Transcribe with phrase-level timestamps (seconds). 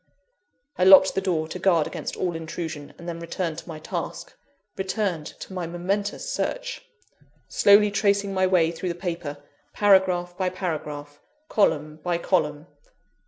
[0.79, 4.33] I locked the door to guard against all intrusion, and then returned to my task
[4.75, 6.81] returned to my momentous search
[7.47, 9.37] slowly tracing my way through the paper,
[9.73, 12.65] paragraph by paragraph, column by column.